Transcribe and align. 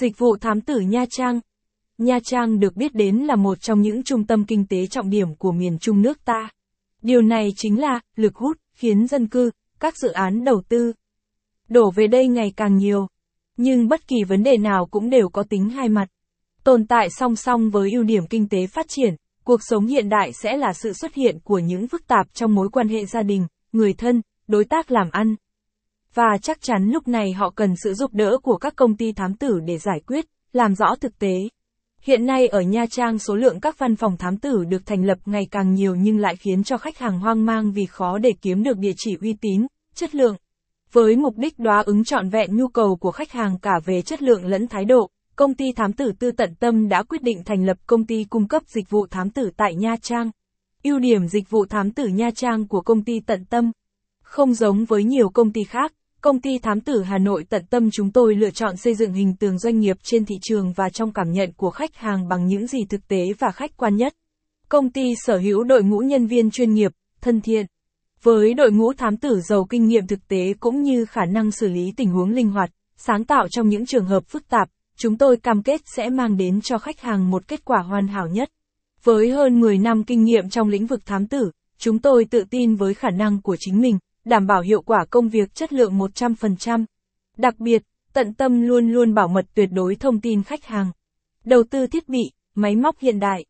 Dịch 0.00 0.18
vụ 0.18 0.36
thám 0.36 0.60
tử 0.60 0.80
Nha 0.80 1.04
Trang 1.10 1.40
Nha 1.98 2.18
Trang 2.24 2.60
được 2.60 2.76
biết 2.76 2.94
đến 2.94 3.16
là 3.16 3.36
một 3.36 3.60
trong 3.60 3.80
những 3.80 4.02
trung 4.02 4.26
tâm 4.26 4.44
kinh 4.44 4.66
tế 4.66 4.86
trọng 4.86 5.10
điểm 5.10 5.34
của 5.34 5.52
miền 5.52 5.78
Trung 5.78 6.02
nước 6.02 6.24
ta. 6.24 6.48
Điều 7.02 7.22
này 7.22 7.52
chính 7.56 7.80
là 7.80 8.00
lực 8.16 8.36
hút, 8.36 8.56
khiến 8.74 9.06
dân 9.06 9.26
cư, 9.26 9.50
các 9.80 9.96
dự 9.96 10.08
án 10.08 10.44
đầu 10.44 10.62
tư 10.68 10.92
đổ 11.68 11.90
về 11.90 12.06
đây 12.06 12.28
ngày 12.28 12.52
càng 12.56 12.76
nhiều. 12.76 13.06
Nhưng 13.56 13.88
bất 13.88 14.08
kỳ 14.08 14.16
vấn 14.28 14.42
đề 14.42 14.56
nào 14.56 14.86
cũng 14.86 15.10
đều 15.10 15.28
có 15.28 15.42
tính 15.42 15.70
hai 15.70 15.88
mặt. 15.88 16.08
Tồn 16.64 16.86
tại 16.86 17.08
song 17.10 17.36
song 17.36 17.70
với 17.70 17.90
ưu 17.92 18.02
điểm 18.02 18.26
kinh 18.26 18.48
tế 18.48 18.66
phát 18.66 18.86
triển, 18.88 19.14
cuộc 19.44 19.62
sống 19.62 19.86
hiện 19.86 20.08
đại 20.08 20.32
sẽ 20.32 20.56
là 20.56 20.72
sự 20.72 20.92
xuất 20.92 21.14
hiện 21.14 21.38
của 21.44 21.58
những 21.58 21.88
phức 21.88 22.06
tạp 22.06 22.34
trong 22.34 22.54
mối 22.54 22.68
quan 22.72 22.88
hệ 22.88 23.06
gia 23.06 23.22
đình, 23.22 23.46
người 23.72 23.92
thân, 23.92 24.22
đối 24.48 24.64
tác 24.64 24.90
làm 24.90 25.08
ăn. 25.10 25.36
Và 26.14 26.38
chắc 26.42 26.60
chắn 26.62 26.90
lúc 26.90 27.08
này 27.08 27.32
họ 27.32 27.50
cần 27.50 27.74
sự 27.84 27.94
giúp 27.94 28.14
đỡ 28.14 28.38
của 28.42 28.56
các 28.56 28.76
công 28.76 28.96
ty 28.96 29.12
thám 29.12 29.34
tử 29.34 29.60
để 29.64 29.78
giải 29.78 30.00
quyết, 30.06 30.26
làm 30.52 30.74
rõ 30.74 30.94
thực 31.00 31.18
tế. 31.18 31.34
Hiện 32.02 32.26
nay 32.26 32.48
ở 32.48 32.60
Nha 32.60 32.84
Trang 32.90 33.18
số 33.18 33.36
lượng 33.36 33.60
các 33.60 33.78
văn 33.78 33.96
phòng 33.96 34.16
thám 34.16 34.36
tử 34.36 34.64
được 34.64 34.86
thành 34.86 35.04
lập 35.04 35.18
ngày 35.26 35.42
càng 35.50 35.74
nhiều 35.74 35.94
nhưng 35.94 36.18
lại 36.18 36.36
khiến 36.36 36.62
cho 36.62 36.78
khách 36.78 36.98
hàng 36.98 37.20
hoang 37.20 37.46
mang 37.46 37.72
vì 37.72 37.86
khó 37.86 38.18
để 38.18 38.30
kiếm 38.42 38.62
được 38.62 38.78
địa 38.78 38.92
chỉ 38.96 39.16
uy 39.20 39.34
tín, 39.40 39.66
chất 39.94 40.14
lượng. 40.14 40.36
Với 40.92 41.16
mục 41.16 41.36
đích 41.36 41.58
đóa 41.58 41.82
ứng 41.86 42.04
trọn 42.04 42.28
vẹn 42.28 42.56
nhu 42.56 42.68
cầu 42.68 42.96
của 42.96 43.10
khách 43.10 43.32
hàng 43.32 43.58
cả 43.58 43.80
về 43.84 44.02
chất 44.02 44.22
lượng 44.22 44.44
lẫn 44.44 44.68
thái 44.68 44.84
độ, 44.84 45.10
công 45.36 45.54
ty 45.54 45.64
thám 45.76 45.92
tử 45.92 46.12
tư 46.18 46.30
tận 46.32 46.54
tâm 46.60 46.88
đã 46.88 47.02
quyết 47.02 47.22
định 47.22 47.42
thành 47.44 47.64
lập 47.64 47.76
công 47.86 48.06
ty 48.06 48.24
cung 48.24 48.48
cấp 48.48 48.62
dịch 48.66 48.90
vụ 48.90 49.06
thám 49.06 49.30
tử 49.30 49.50
tại 49.56 49.74
Nha 49.74 49.96
Trang. 50.02 50.30
Ưu 50.84 50.98
điểm 50.98 51.28
dịch 51.28 51.50
vụ 51.50 51.66
thám 51.66 51.90
tử 51.90 52.06
Nha 52.06 52.30
Trang 52.34 52.68
của 52.68 52.80
công 52.80 53.04
ty 53.04 53.20
tận 53.26 53.44
tâm 53.44 53.72
không 54.30 54.54
giống 54.54 54.84
với 54.84 55.04
nhiều 55.04 55.28
công 55.28 55.52
ty 55.52 55.64
khác, 55.64 55.92
công 56.20 56.40
ty 56.40 56.58
thám 56.58 56.80
tử 56.80 57.02
Hà 57.02 57.18
Nội 57.18 57.44
tận 57.48 57.62
tâm 57.70 57.90
chúng 57.92 58.10
tôi 58.10 58.34
lựa 58.34 58.50
chọn 58.50 58.76
xây 58.76 58.94
dựng 58.94 59.12
hình 59.12 59.36
tượng 59.36 59.58
doanh 59.58 59.78
nghiệp 59.78 59.96
trên 60.02 60.24
thị 60.24 60.34
trường 60.42 60.72
và 60.72 60.88
trong 60.88 61.12
cảm 61.12 61.32
nhận 61.32 61.52
của 61.52 61.70
khách 61.70 61.96
hàng 61.96 62.28
bằng 62.28 62.46
những 62.46 62.66
gì 62.66 62.78
thực 62.88 63.08
tế 63.08 63.24
và 63.38 63.50
khách 63.50 63.76
quan 63.76 63.96
nhất. 63.96 64.14
Công 64.68 64.90
ty 64.90 65.14
sở 65.24 65.38
hữu 65.38 65.64
đội 65.64 65.82
ngũ 65.82 65.98
nhân 65.98 66.26
viên 66.26 66.50
chuyên 66.50 66.74
nghiệp, 66.74 66.92
thân 67.20 67.40
thiện. 67.40 67.66
Với 68.22 68.54
đội 68.54 68.72
ngũ 68.72 68.92
thám 68.92 69.16
tử 69.16 69.40
giàu 69.40 69.66
kinh 69.70 69.86
nghiệm 69.86 70.06
thực 70.06 70.28
tế 70.28 70.54
cũng 70.60 70.82
như 70.82 71.04
khả 71.04 71.24
năng 71.24 71.50
xử 71.50 71.68
lý 71.68 71.92
tình 71.96 72.10
huống 72.10 72.30
linh 72.30 72.50
hoạt, 72.50 72.70
sáng 72.96 73.24
tạo 73.24 73.46
trong 73.50 73.68
những 73.68 73.86
trường 73.86 74.06
hợp 74.06 74.26
phức 74.28 74.48
tạp, 74.48 74.68
chúng 74.96 75.18
tôi 75.18 75.36
cam 75.36 75.62
kết 75.62 75.80
sẽ 75.96 76.10
mang 76.10 76.36
đến 76.36 76.60
cho 76.60 76.78
khách 76.78 77.00
hàng 77.00 77.30
một 77.30 77.48
kết 77.48 77.64
quả 77.64 77.78
hoàn 77.82 78.08
hảo 78.08 78.28
nhất. 78.28 78.50
Với 79.04 79.30
hơn 79.30 79.60
10 79.60 79.78
năm 79.78 80.04
kinh 80.04 80.24
nghiệm 80.24 80.48
trong 80.50 80.68
lĩnh 80.68 80.86
vực 80.86 81.06
thám 81.06 81.26
tử, 81.26 81.50
chúng 81.78 81.98
tôi 81.98 82.24
tự 82.24 82.44
tin 82.50 82.74
với 82.74 82.94
khả 82.94 83.10
năng 83.10 83.42
của 83.42 83.56
chính 83.58 83.80
mình, 83.80 83.98
đảm 84.30 84.46
bảo 84.46 84.60
hiệu 84.60 84.82
quả 84.82 85.04
công 85.10 85.28
việc 85.28 85.54
chất 85.54 85.72
lượng 85.72 85.98
100%. 85.98 86.84
Đặc 87.36 87.54
biệt, 87.58 87.82
tận 88.12 88.34
tâm 88.34 88.62
luôn 88.62 88.88
luôn 88.88 89.14
bảo 89.14 89.28
mật 89.28 89.46
tuyệt 89.54 89.68
đối 89.72 89.94
thông 89.94 90.20
tin 90.20 90.42
khách 90.42 90.64
hàng. 90.64 90.90
Đầu 91.44 91.62
tư 91.70 91.86
thiết 91.86 92.08
bị, 92.08 92.22
máy 92.54 92.76
móc 92.76 92.98
hiện 92.98 93.20
đại. 93.20 93.44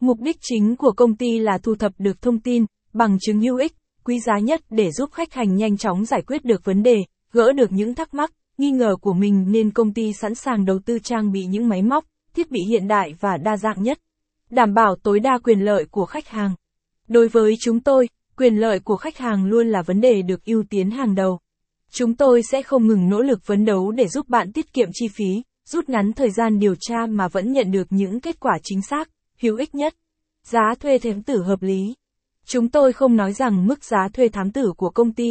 Mục 0.00 0.20
đích 0.20 0.36
chính 0.40 0.76
của 0.76 0.92
công 0.92 1.16
ty 1.16 1.38
là 1.38 1.58
thu 1.58 1.74
thập 1.74 1.92
được 1.98 2.22
thông 2.22 2.40
tin, 2.40 2.64
bằng 2.92 3.18
chứng 3.20 3.40
hữu 3.40 3.56
ích, 3.56 3.72
quý 4.04 4.20
giá 4.20 4.38
nhất 4.38 4.60
để 4.70 4.90
giúp 4.92 5.12
khách 5.12 5.32
hàng 5.32 5.56
nhanh 5.56 5.76
chóng 5.76 6.04
giải 6.04 6.22
quyết 6.22 6.44
được 6.44 6.64
vấn 6.64 6.82
đề, 6.82 6.96
gỡ 7.32 7.52
được 7.52 7.72
những 7.72 7.94
thắc 7.94 8.14
mắc, 8.14 8.32
nghi 8.58 8.70
ngờ 8.70 8.96
của 9.00 9.12
mình 9.12 9.44
nên 9.48 9.70
công 9.70 9.94
ty 9.94 10.12
sẵn 10.12 10.34
sàng 10.34 10.64
đầu 10.64 10.78
tư 10.86 10.98
trang 10.98 11.32
bị 11.32 11.44
những 11.44 11.68
máy 11.68 11.82
móc, 11.82 12.04
thiết 12.34 12.50
bị 12.50 12.60
hiện 12.68 12.88
đại 12.88 13.14
và 13.20 13.36
đa 13.36 13.56
dạng 13.56 13.82
nhất. 13.82 13.98
Đảm 14.50 14.74
bảo 14.74 14.96
tối 15.02 15.20
đa 15.20 15.38
quyền 15.44 15.60
lợi 15.60 15.84
của 15.90 16.06
khách 16.06 16.28
hàng. 16.28 16.54
Đối 17.08 17.28
với 17.28 17.54
chúng 17.60 17.80
tôi, 17.80 18.08
quyền 18.36 18.56
lợi 18.56 18.80
của 18.80 18.96
khách 18.96 19.18
hàng 19.18 19.44
luôn 19.44 19.68
là 19.68 19.82
vấn 19.82 20.00
đề 20.00 20.22
được 20.22 20.44
ưu 20.44 20.64
tiên 20.70 20.90
hàng 20.90 21.14
đầu. 21.14 21.40
Chúng 21.90 22.14
tôi 22.14 22.42
sẽ 22.50 22.62
không 22.62 22.86
ngừng 22.86 23.08
nỗ 23.08 23.20
lực 23.20 23.42
phấn 23.42 23.64
đấu 23.64 23.90
để 23.90 24.08
giúp 24.08 24.28
bạn 24.28 24.52
tiết 24.52 24.72
kiệm 24.72 24.88
chi 24.92 25.08
phí, 25.08 25.42
rút 25.68 25.88
ngắn 25.88 26.12
thời 26.12 26.30
gian 26.30 26.58
điều 26.58 26.74
tra 26.80 27.06
mà 27.06 27.28
vẫn 27.28 27.52
nhận 27.52 27.70
được 27.70 27.86
những 27.90 28.20
kết 28.20 28.40
quả 28.40 28.58
chính 28.62 28.82
xác, 28.82 29.10
hữu 29.40 29.56
ích 29.56 29.74
nhất. 29.74 29.94
Giá 30.44 30.74
thuê 30.80 30.98
thám 30.98 31.22
tử 31.22 31.42
hợp 31.42 31.62
lý. 31.62 31.94
Chúng 32.46 32.68
tôi 32.68 32.92
không 32.92 33.16
nói 33.16 33.32
rằng 33.32 33.66
mức 33.66 33.84
giá 33.84 34.08
thuê 34.12 34.28
thám 34.28 34.50
tử 34.50 34.72
của 34.76 34.90
công 34.90 35.12
ty 35.12 35.26